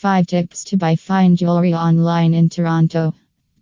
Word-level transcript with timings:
5 0.00 0.28
tips 0.28 0.62
to 0.62 0.76
buy 0.76 0.94
fine 0.94 1.34
jewelry 1.34 1.74
online 1.74 2.32
in 2.32 2.48
Toronto. 2.48 3.12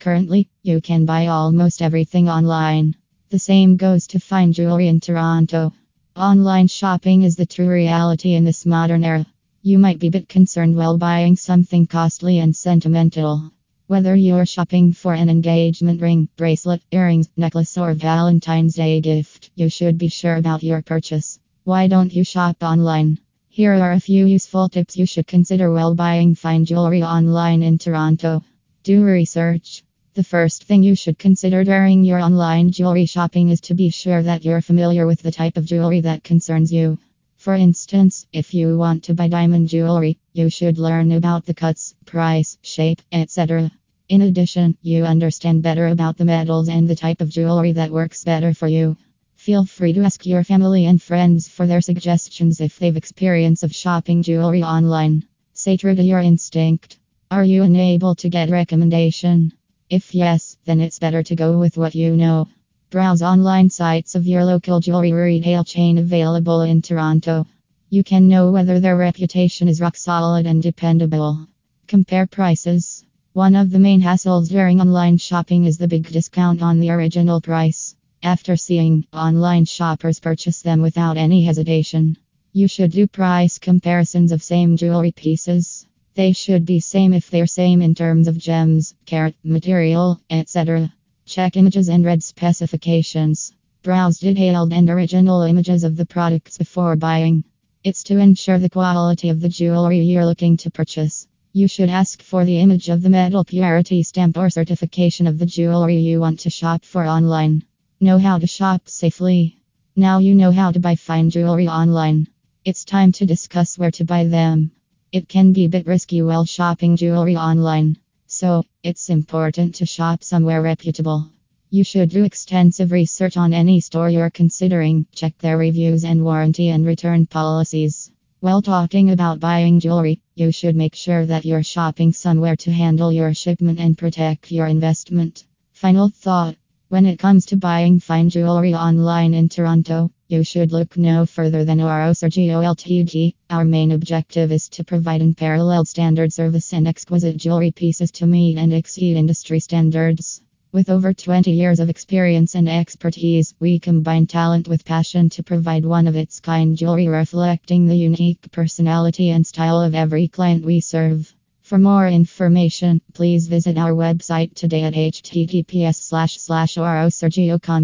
Currently, 0.00 0.50
you 0.62 0.82
can 0.82 1.06
buy 1.06 1.28
almost 1.28 1.80
everything 1.80 2.28
online. 2.28 2.94
The 3.30 3.38
same 3.38 3.78
goes 3.78 4.06
to 4.08 4.20
fine 4.20 4.52
jewelry 4.52 4.88
in 4.88 5.00
Toronto. 5.00 5.72
Online 6.14 6.68
shopping 6.68 7.22
is 7.22 7.36
the 7.36 7.46
true 7.46 7.70
reality 7.70 8.34
in 8.34 8.44
this 8.44 8.66
modern 8.66 9.02
era. 9.02 9.24
You 9.62 9.78
might 9.78 9.98
be 9.98 10.08
a 10.08 10.10
bit 10.10 10.28
concerned 10.28 10.76
while 10.76 10.98
buying 10.98 11.36
something 11.36 11.86
costly 11.86 12.38
and 12.40 12.54
sentimental. 12.54 13.50
Whether 13.86 14.14
you're 14.14 14.44
shopping 14.44 14.92
for 14.92 15.14
an 15.14 15.30
engagement 15.30 16.02
ring, 16.02 16.28
bracelet, 16.36 16.82
earrings, 16.92 17.30
necklace, 17.38 17.78
or 17.78 17.94
Valentine's 17.94 18.74
Day 18.74 19.00
gift, 19.00 19.52
you 19.54 19.70
should 19.70 19.96
be 19.96 20.08
sure 20.08 20.36
about 20.36 20.62
your 20.62 20.82
purchase. 20.82 21.38
Why 21.64 21.88
don't 21.88 22.12
you 22.12 22.24
shop 22.24 22.62
online? 22.62 23.20
Here 23.56 23.72
are 23.72 23.92
a 23.92 24.00
few 24.00 24.26
useful 24.26 24.68
tips 24.68 24.98
you 24.98 25.06
should 25.06 25.26
consider 25.26 25.72
while 25.72 25.94
buying 25.94 26.34
fine 26.34 26.66
jewelry 26.66 27.02
online 27.02 27.62
in 27.62 27.78
Toronto. 27.78 28.42
Do 28.82 29.02
research. 29.02 29.82
The 30.12 30.22
first 30.22 30.64
thing 30.64 30.82
you 30.82 30.94
should 30.94 31.18
consider 31.18 31.64
during 31.64 32.04
your 32.04 32.18
online 32.18 32.70
jewelry 32.70 33.06
shopping 33.06 33.48
is 33.48 33.62
to 33.62 33.72
be 33.72 33.88
sure 33.88 34.22
that 34.22 34.44
you're 34.44 34.60
familiar 34.60 35.06
with 35.06 35.22
the 35.22 35.30
type 35.30 35.56
of 35.56 35.64
jewelry 35.64 36.02
that 36.02 36.22
concerns 36.22 36.70
you. 36.70 36.98
For 37.38 37.54
instance, 37.54 38.26
if 38.30 38.52
you 38.52 38.76
want 38.76 39.04
to 39.04 39.14
buy 39.14 39.28
diamond 39.28 39.70
jewelry, 39.70 40.18
you 40.34 40.50
should 40.50 40.76
learn 40.76 41.12
about 41.12 41.46
the 41.46 41.54
cuts, 41.54 41.94
price, 42.04 42.58
shape, 42.60 43.00
etc. 43.10 43.70
In 44.10 44.20
addition, 44.20 44.76
you 44.82 45.04
understand 45.04 45.62
better 45.62 45.86
about 45.86 46.18
the 46.18 46.26
metals 46.26 46.68
and 46.68 46.86
the 46.86 46.94
type 46.94 47.22
of 47.22 47.30
jewelry 47.30 47.72
that 47.72 47.90
works 47.90 48.22
better 48.22 48.52
for 48.52 48.68
you. 48.68 48.98
Feel 49.46 49.64
free 49.64 49.92
to 49.92 50.02
ask 50.02 50.26
your 50.26 50.42
family 50.42 50.86
and 50.86 51.00
friends 51.00 51.46
for 51.46 51.68
their 51.68 51.80
suggestions 51.80 52.60
if 52.60 52.80
they've 52.80 52.96
experience 52.96 53.62
of 53.62 53.72
shopping 53.72 54.20
jewelry 54.20 54.64
online. 54.64 55.22
Stay 55.54 55.76
true 55.76 55.94
to 55.94 56.02
your 56.02 56.18
instinct. 56.18 56.98
Are 57.30 57.44
you 57.44 57.62
unable 57.62 58.16
to 58.16 58.28
get 58.28 58.50
recommendation? 58.50 59.52
If 59.88 60.16
yes, 60.16 60.56
then 60.64 60.80
it's 60.80 60.98
better 60.98 61.22
to 61.22 61.36
go 61.36 61.60
with 61.60 61.76
what 61.76 61.94
you 61.94 62.16
know. 62.16 62.48
Browse 62.90 63.22
online 63.22 63.70
sites 63.70 64.16
of 64.16 64.26
your 64.26 64.44
local 64.44 64.80
jewelry 64.80 65.12
retail 65.12 65.62
chain 65.62 65.98
available 65.98 66.62
in 66.62 66.82
Toronto. 66.82 67.46
You 67.88 68.02
can 68.02 68.26
know 68.26 68.50
whether 68.50 68.80
their 68.80 68.96
reputation 68.96 69.68
is 69.68 69.80
rock 69.80 69.96
solid 69.96 70.46
and 70.46 70.60
dependable. 70.60 71.46
Compare 71.86 72.26
prices. 72.26 73.04
One 73.32 73.54
of 73.54 73.70
the 73.70 73.78
main 73.78 74.02
hassles 74.02 74.48
during 74.48 74.80
online 74.80 75.18
shopping 75.18 75.66
is 75.66 75.78
the 75.78 75.86
big 75.86 76.08
discount 76.08 76.62
on 76.62 76.80
the 76.80 76.90
original 76.90 77.40
price. 77.40 77.94
After 78.26 78.56
seeing, 78.56 79.06
online 79.12 79.66
shoppers 79.66 80.18
purchase 80.18 80.60
them 80.60 80.82
without 80.82 81.16
any 81.16 81.44
hesitation. 81.44 82.16
You 82.52 82.66
should 82.66 82.90
do 82.90 83.06
price 83.06 83.60
comparisons 83.60 84.32
of 84.32 84.42
same 84.42 84.76
jewelry 84.76 85.12
pieces. 85.12 85.86
They 86.16 86.32
should 86.32 86.66
be 86.66 86.80
same 86.80 87.12
if 87.12 87.30
they're 87.30 87.46
same 87.46 87.80
in 87.80 87.94
terms 87.94 88.26
of 88.26 88.36
gems, 88.36 88.96
carat, 89.04 89.36
material, 89.44 90.20
etc. 90.28 90.92
Check 91.24 91.56
images 91.56 91.88
and 91.88 92.04
read 92.04 92.20
specifications. 92.20 93.52
Browse 93.84 94.18
detailed 94.18 94.72
and 94.72 94.90
original 94.90 95.42
images 95.42 95.84
of 95.84 95.96
the 95.96 96.04
products 96.04 96.58
before 96.58 96.96
buying. 96.96 97.44
It's 97.84 98.02
to 98.02 98.18
ensure 98.18 98.58
the 98.58 98.68
quality 98.68 99.28
of 99.28 99.40
the 99.40 99.48
jewelry 99.48 100.00
you're 100.00 100.26
looking 100.26 100.56
to 100.56 100.70
purchase. 100.72 101.28
You 101.52 101.68
should 101.68 101.90
ask 101.90 102.20
for 102.20 102.44
the 102.44 102.58
image 102.58 102.88
of 102.88 103.02
the 103.02 103.08
metal 103.08 103.44
purity 103.44 104.02
stamp 104.02 104.36
or 104.36 104.50
certification 104.50 105.28
of 105.28 105.38
the 105.38 105.46
jewelry 105.46 105.98
you 105.98 106.18
want 106.18 106.40
to 106.40 106.50
shop 106.50 106.84
for 106.84 107.06
online. 107.06 107.62
Know 107.98 108.18
how 108.18 108.38
to 108.38 108.46
shop 108.46 108.90
safely. 108.90 109.56
Now 109.96 110.18
you 110.18 110.34
know 110.34 110.50
how 110.52 110.70
to 110.70 110.78
buy 110.78 110.96
fine 110.96 111.30
jewelry 111.30 111.66
online. 111.66 112.28
It's 112.62 112.84
time 112.84 113.10
to 113.12 113.24
discuss 113.24 113.78
where 113.78 113.90
to 113.92 114.04
buy 114.04 114.24
them. 114.24 114.72
It 115.12 115.30
can 115.30 115.54
be 115.54 115.64
a 115.64 115.70
bit 115.70 115.86
risky 115.86 116.20
while 116.20 116.44
shopping 116.44 116.98
jewelry 116.98 117.36
online. 117.36 117.96
So, 118.26 118.66
it's 118.82 119.08
important 119.08 119.76
to 119.76 119.86
shop 119.86 120.22
somewhere 120.22 120.60
reputable. 120.60 121.30
You 121.70 121.84
should 121.84 122.10
do 122.10 122.24
extensive 122.24 122.92
research 122.92 123.38
on 123.38 123.54
any 123.54 123.80
store 123.80 124.10
you're 124.10 124.28
considering, 124.28 125.06
check 125.12 125.38
their 125.38 125.56
reviews 125.56 126.04
and 126.04 126.22
warranty 126.22 126.68
and 126.68 126.84
return 126.84 127.24
policies. 127.24 128.10
While 128.40 128.60
talking 128.60 129.10
about 129.10 129.40
buying 129.40 129.80
jewelry, 129.80 130.20
you 130.34 130.52
should 130.52 130.76
make 130.76 130.94
sure 130.94 131.24
that 131.24 131.46
you're 131.46 131.62
shopping 131.62 132.12
somewhere 132.12 132.56
to 132.56 132.70
handle 132.70 133.10
your 133.10 133.32
shipment 133.32 133.80
and 133.80 133.96
protect 133.96 134.52
your 134.52 134.66
investment. 134.66 135.46
Final 135.72 136.10
thought 136.10 136.56
when 136.88 137.04
it 137.04 137.18
comes 137.18 137.46
to 137.46 137.56
buying 137.56 137.98
fine 137.98 138.28
jewelry 138.28 138.72
online 138.72 139.34
in 139.34 139.48
Toronto, 139.48 140.08
you 140.28 140.44
should 140.44 140.70
look 140.70 140.96
no 140.96 141.26
further 141.26 141.64
than 141.64 141.78
Orosergio 141.78 142.62
Ltd. 142.62 143.34
Our 143.50 143.64
main 143.64 143.90
objective 143.90 144.52
is 144.52 144.68
to 144.68 144.84
provide 144.84 145.20
unparalleled 145.20 145.88
standard 145.88 146.32
service 146.32 146.72
and 146.72 146.86
exquisite 146.86 147.38
jewelry 147.38 147.72
pieces 147.72 148.12
to 148.12 148.26
meet 148.26 148.56
and 148.56 148.72
exceed 148.72 149.16
industry 149.16 149.58
standards. 149.58 150.40
With 150.70 150.88
over 150.88 151.12
20 151.12 151.50
years 151.50 151.80
of 151.80 151.90
experience 151.90 152.54
and 152.54 152.68
expertise, 152.68 153.52
we 153.58 153.80
combine 153.80 154.28
talent 154.28 154.68
with 154.68 154.84
passion 154.84 155.28
to 155.30 155.42
provide 155.42 155.84
one 155.84 156.06
of 156.06 156.14
its 156.14 156.38
kind 156.38 156.76
jewelry 156.76 157.08
reflecting 157.08 157.86
the 157.86 157.96
unique 157.96 158.50
personality 158.52 159.30
and 159.30 159.44
style 159.44 159.80
of 159.80 159.96
every 159.96 160.28
client 160.28 160.64
we 160.64 160.78
serve. 160.78 161.35
For 161.66 161.78
more 161.78 162.06
information, 162.06 163.00
please 163.12 163.48
visit 163.48 163.76
our 163.76 163.90
website 163.90 164.54
today 164.54 164.84
at 164.84 164.94
https 164.94 165.96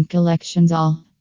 collections 0.05 0.71
all. 0.71 1.03